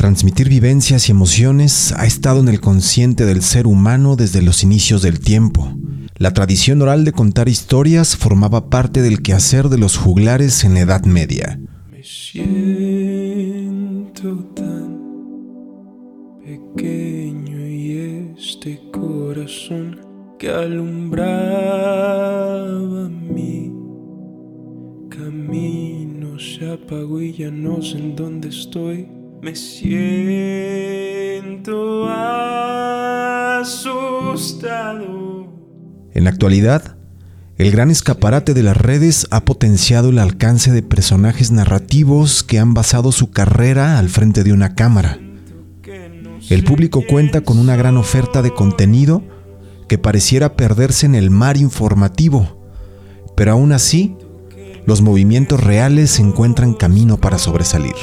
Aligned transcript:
Transmitir 0.00 0.48
vivencias 0.48 1.08
y 1.08 1.12
emociones 1.12 1.92
ha 1.92 2.06
estado 2.06 2.40
en 2.40 2.48
el 2.48 2.62
consciente 2.62 3.26
del 3.26 3.42
ser 3.42 3.66
humano 3.66 4.16
desde 4.16 4.40
los 4.40 4.62
inicios 4.62 5.02
del 5.02 5.20
tiempo. 5.20 5.74
La 6.16 6.32
tradición 6.32 6.80
oral 6.80 7.04
de 7.04 7.12
contar 7.12 7.50
historias 7.50 8.16
formaba 8.16 8.70
parte 8.70 9.02
del 9.02 9.20
quehacer 9.20 9.68
de 9.68 9.76
los 9.76 9.98
juglares 9.98 10.64
en 10.64 10.72
la 10.72 10.80
Edad 10.80 11.04
Media. 11.04 11.60
Me 11.92 12.02
siento 12.02 12.82
tan 14.56 14.96
pequeño 16.46 17.66
y 17.66 18.34
este 18.38 18.80
corazón 18.90 20.00
que 20.38 20.48
alumbraba 20.48 21.28
mi 23.10 23.70
camino 25.10 26.38
y 27.20 27.42
en 27.42 28.16
dónde 28.16 28.48
estoy. 28.48 29.19
Me 29.42 29.56
siento 29.56 30.00
asustado. 33.60 35.48
En 36.12 36.24
la 36.24 36.30
actualidad, 36.30 36.98
el 37.56 37.70
gran 37.70 37.90
escaparate 37.90 38.52
de 38.52 38.62
las 38.62 38.76
redes 38.76 39.26
ha 39.30 39.46
potenciado 39.46 40.10
el 40.10 40.18
alcance 40.18 40.72
de 40.72 40.82
personajes 40.82 41.52
narrativos 41.52 42.42
que 42.42 42.58
han 42.58 42.74
basado 42.74 43.12
su 43.12 43.30
carrera 43.30 43.98
al 43.98 44.10
frente 44.10 44.44
de 44.44 44.52
una 44.52 44.74
cámara. 44.74 45.18
El 46.50 46.62
público 46.62 47.02
cuenta 47.08 47.40
con 47.40 47.58
una 47.58 47.76
gran 47.76 47.96
oferta 47.96 48.42
de 48.42 48.52
contenido 48.52 49.22
que 49.88 49.96
pareciera 49.96 50.54
perderse 50.54 51.06
en 51.06 51.14
el 51.14 51.30
mar 51.30 51.56
informativo, 51.56 52.70
pero 53.36 53.52
aún 53.52 53.72
así, 53.72 54.18
los 54.84 55.00
movimientos 55.00 55.62
reales 55.62 56.18
encuentran 56.18 56.74
camino 56.74 57.16
para 57.16 57.38
sobresalir. 57.38 57.94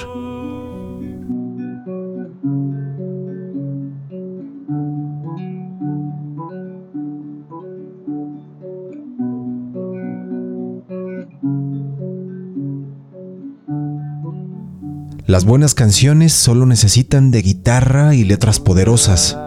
Las 15.28 15.46
buenas 15.46 15.76
canciones 15.76 16.34
solo 16.34 16.66
necesitan 16.66 17.32
de 17.32 17.42
guitarra 17.42 18.16
y 18.16 18.24
letras 18.24 18.60
poderosas 18.60 19.38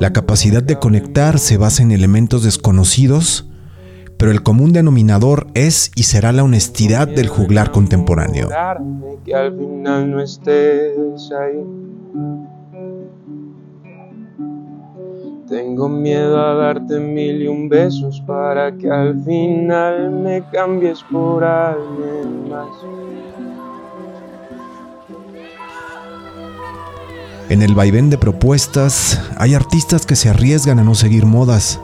la 0.00 0.14
capacidad 0.14 0.62
de 0.62 0.78
conectar 0.78 1.38
se 1.38 1.58
basa 1.58 1.82
en 1.82 1.90
elementos 1.90 2.42
desconocidos, 2.42 3.46
pero 4.16 4.30
el 4.30 4.42
común 4.42 4.72
denominador 4.72 5.48
es 5.52 5.92
y 5.94 6.04
será 6.04 6.32
la 6.32 6.42
honestidad 6.42 7.06
del 7.06 7.28
juglar 7.28 7.70
contemporáneo. 7.70 8.48
Tengo 15.46 15.88
miedo 15.90 16.40
a 16.40 16.54
darte 16.54 16.98
mil 16.98 17.42
y 17.42 17.46
un 17.48 17.68
besos 17.68 18.22
para 18.26 18.74
que 18.78 18.90
al 18.90 19.22
final 19.22 20.12
me 20.12 20.42
cambies 20.50 21.04
por 21.12 21.44
alguien 21.44 22.48
más. 22.48 22.68
En 27.50 27.62
el 27.62 27.74
vaivén 27.74 28.10
de 28.10 28.16
propuestas 28.16 29.20
hay 29.36 29.54
artistas 29.54 30.06
que 30.06 30.14
se 30.14 30.28
arriesgan 30.28 30.78
a 30.78 30.84
no 30.84 30.94
seguir 30.94 31.26
modas. 31.26 31.80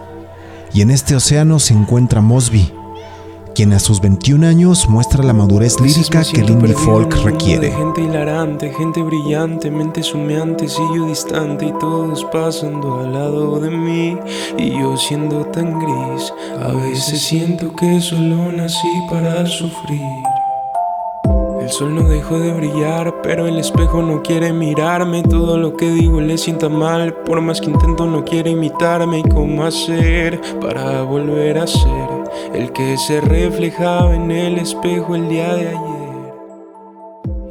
Y 0.73 0.81
en 0.81 0.93
este 0.93 1.17
océano 1.17 1.59
se 1.59 1.75
encuentra 1.75 2.21
Mosby, 2.21 2.73
quien 3.53 3.73
a 3.73 3.81
sus 3.81 4.01
21 4.01 4.47
años 4.47 4.89
muestra 4.89 5.25
la 5.25 5.33
madurez 5.33 5.81
lírica 5.81 6.23
que 6.23 6.43
el 6.43 6.51
indie 6.51 6.73
folk 6.73 7.13
requiere. 7.25 7.73
Gente 7.73 8.01
hilarante, 8.01 8.73
gente 8.79 9.03
brillante, 9.03 9.69
mente 9.73 10.05
sumeante, 10.05 10.69
yo 10.69 11.09
distante 11.09 11.67
y 11.67 11.73
todos 11.81 12.25
pasando 12.27 13.01
al 13.01 13.13
lado 13.13 13.59
de 13.59 13.71
mí 13.71 14.17
y 14.57 14.71
yo 14.71 14.97
siendo 14.97 15.47
tan 15.47 15.81
gris. 15.81 16.33
A 16.63 16.69
veces 16.69 17.21
siento 17.23 17.75
que 17.75 18.01
solo 18.01 18.53
nací 18.53 18.87
para 19.11 19.45
sufrir. 19.47 20.36
El 21.67 21.73
sol 21.73 21.97
no 21.97 22.09
dejó 22.09 22.39
de 22.39 22.53
brillar, 22.53 23.23
pero 23.25 23.49
el 23.49 23.59
espejo 23.59 24.01
no 24.01 24.23
quiere 24.23 24.53
mirarme. 24.53 25.25
Todo 25.25 25.59
lo 25.59 25.77
que 25.77 25.91
digo 25.91 26.21
le 26.21 26.39
sienta 26.39 26.69
mal, 26.69 27.13
por 27.25 27.41
más 27.41 27.61
que 27.61 27.69
intento 27.69 28.07
no 28.07 28.25
quiere 28.25 28.51
imitarme. 28.51 29.19
¿Y 29.19 29.23
cómo 29.25 29.65
hacer 29.65 30.41
para 30.61 31.03
volver 31.03 31.59
a 31.59 31.67
ser 31.67 32.09
el 32.55 32.71
que 32.71 32.97
se 32.97 33.21
reflejaba 33.21 34.15
en 34.15 34.31
el 34.31 34.59
espejo 34.59 35.17
el 35.17 35.29
día 35.29 35.57
de 35.57 35.69
ayer? 35.71 35.77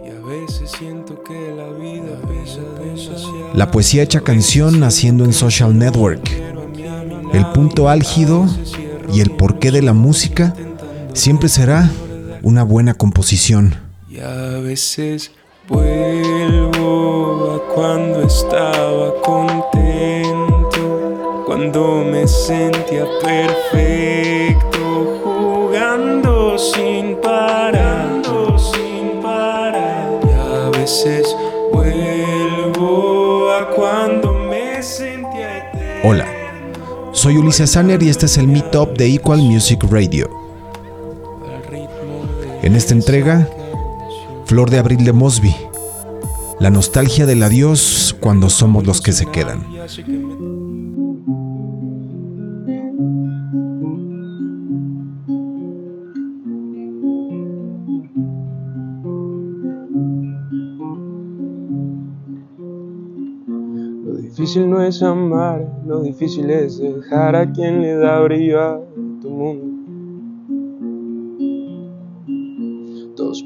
Y 0.05 0.09
a 0.09 0.25
veces 0.25 0.71
siento 0.71 1.21
que 1.21 1.53
la 1.53 1.67
vida 1.71 2.17
pesa 2.25 2.61
demasiado. 2.79 3.53
La 3.53 3.69
poesía 3.69 4.01
hecha 4.01 4.21
canción 4.21 4.79
naciendo 4.79 5.25
en 5.25 5.33
Social 5.33 5.77
Network. 5.77 6.25
El 7.33 7.45
punto 7.47 7.89
álgido 7.89 8.45
y 9.13 9.19
el 9.19 9.31
porqué 9.31 9.71
de 9.71 9.81
la 9.81 9.91
música 9.91 10.55
siempre 11.11 11.49
será 11.49 11.91
una 12.43 12.63
buena 12.63 12.93
composición. 12.93 13.84
Y 14.15 14.19
a 14.21 14.59
veces 14.61 15.31
vuelvo 15.67 17.55
a 17.55 17.73
cuando 17.73 18.21
estaba 18.21 19.13
contento, 19.21 20.73
cuando 21.45 22.05
me 22.09 22.25
sentía 22.25 23.05
perfecto, 23.21 25.19
jugando 25.21 26.57
sin 26.57 27.17
parar, 27.17 28.21
sin 28.57 29.21
parar. 29.21 30.21
Y 30.23 30.31
a 30.31 30.69
veces 30.69 31.35
vuelvo 31.73 33.51
a 33.51 33.69
cuando 33.71 34.31
me 34.33 34.81
sentía 34.81 35.73
Hola, 36.05 36.27
soy 37.11 37.35
Ulises 37.37 37.71
Sanner 37.71 38.01
y 38.01 38.07
este 38.07 38.27
es 38.27 38.37
el 38.37 38.47
Meetup 38.47 38.97
de 38.97 39.13
Equal 39.13 39.39
Music 39.39 39.83
Radio. 39.89 40.29
En 42.61 42.75
esta 42.77 42.93
entrega 42.93 43.49
Flor 44.45 44.69
de 44.69 44.77
abril 44.77 45.03
de 45.03 45.11
Mosby. 45.11 45.55
La 46.59 46.69
nostalgia 46.69 47.25
del 47.25 47.41
adiós 47.41 48.15
cuando 48.19 48.51
somos 48.51 48.85
los 48.85 49.01
que 49.01 49.11
se 49.11 49.25
quedan. 49.25 49.65
Lo 64.05 64.15
difícil 64.21 64.69
no 64.69 64.83
es 64.83 65.01
amar, 65.01 65.67
lo 65.87 66.03
difícil 66.03 66.51
es 66.51 66.77
dejar 66.77 67.35
a 67.35 67.51
quien 67.51 67.81
le 67.81 67.95
da 67.95 68.19
brillo 68.19 68.61
a 68.61 68.79
tu 69.21 69.31
mundo. 69.31 69.74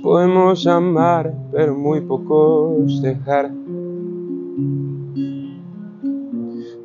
Podemos 0.09 0.65
amar, 0.65 1.31
pero 1.51 1.75
muy 1.75 2.01
pocos 2.01 2.99
dejar. 2.99 3.51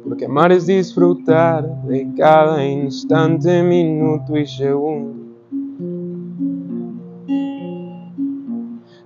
Porque 0.05 0.27
amar 0.27 0.53
es 0.53 0.67
disfrutar 0.67 1.65
de 1.85 2.07
cada 2.19 2.63
instante, 2.67 3.63
minuto 3.63 4.37
y 4.37 4.47
segundo. 4.47 5.15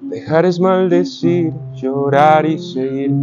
Dejar 0.00 0.46
es 0.46 0.58
maldecir, 0.58 1.52
llorar 1.76 2.44
y 2.44 2.58
seguir. 2.58 3.14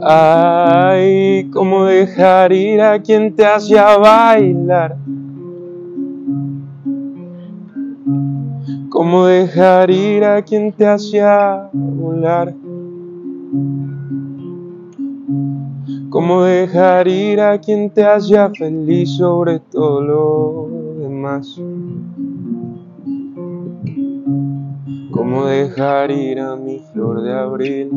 Ay, 0.00 1.50
cómo 1.52 1.86
dejar 1.86 2.52
ir 2.52 2.82
a 2.82 3.02
quien 3.02 3.34
te 3.34 3.44
hacía 3.44 3.98
bailar 3.98 4.96
¿Cómo 8.92 9.24
dejar 9.24 9.90
ir 9.90 10.22
a 10.22 10.42
quien 10.42 10.70
te 10.70 10.86
hacía 10.86 11.70
volar? 11.72 12.54
¿Cómo 16.10 16.42
dejar 16.42 17.08
ir 17.08 17.40
a 17.40 17.58
quien 17.58 17.88
te 17.88 18.04
hacía 18.04 18.50
feliz 18.50 19.16
sobre 19.16 19.60
todo 19.60 20.02
lo 20.02 20.68
demás? 20.98 21.58
¿Cómo 25.10 25.46
dejar 25.46 26.10
ir 26.10 26.40
a 26.40 26.54
mi 26.56 26.78
flor 26.92 27.22
de 27.22 27.32
abril? 27.32 27.90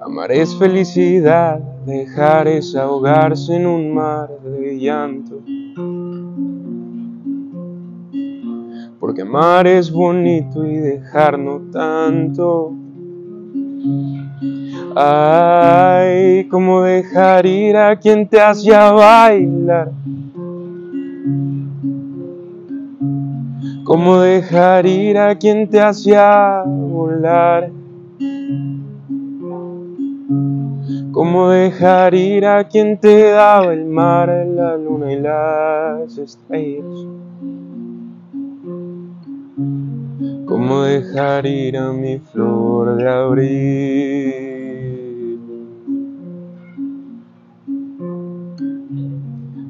Amar 0.00 0.30
es 0.30 0.56
felicidad 0.56 1.71
dejar 1.84 2.48
es 2.48 2.74
ahogarse 2.74 3.56
en 3.56 3.66
un 3.66 3.94
mar 3.94 4.28
de 4.44 4.78
llanto. 4.78 5.42
Porque 9.00 9.22
amar 9.22 9.66
es 9.66 9.90
bonito 9.90 10.64
y 10.64 10.76
dejar 10.76 11.38
no 11.38 11.60
tanto. 11.72 12.72
Ay, 14.94 16.46
como 16.48 16.82
dejar 16.82 17.46
ir 17.46 17.76
a 17.76 17.96
quien 17.96 18.28
te 18.28 18.40
hacía 18.40 18.92
bailar. 18.92 19.90
¿Cómo 23.84 24.20
dejar 24.20 24.86
ir 24.86 25.18
a 25.18 25.34
quien 25.34 25.68
te 25.68 25.80
hacía 25.80 26.62
volar? 26.64 27.70
¿Cómo 31.12 31.50
dejar 31.50 32.14
ir 32.14 32.46
a 32.46 32.66
quien 32.66 32.98
te 32.98 33.32
daba 33.32 33.74
el 33.74 33.84
mar, 33.84 34.30
la 34.46 34.78
luna 34.78 35.12
y 35.12 35.20
las 35.20 36.16
estrellas? 36.16 36.86
¿Cómo 40.46 40.82
dejar 40.82 41.44
ir 41.44 41.76
a 41.76 41.92
mi 41.92 42.18
flor 42.18 42.96
de 42.96 43.08
abril? 43.10 43.52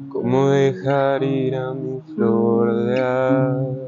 ¿Cómo 0.07 0.47
dejar 0.47 1.23
ir 1.23 1.57
a 1.57 1.73
mi 1.73 1.99
flor 2.15 2.85
de 2.85 3.01
abril? 3.01 3.82